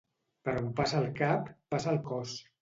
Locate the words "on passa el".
0.61-1.05